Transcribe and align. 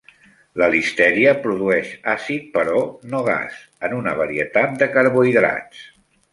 La 0.61 0.69
"listèria" 0.75 1.33
produeix 1.43 1.91
àcid, 2.15 2.49
però 2.57 2.81
no 3.13 3.21
gas, 3.29 3.61
en 3.89 3.97
una 4.01 4.17
varietat 4.25 4.77
de 4.83 4.91
carbohidrats. 4.99 5.89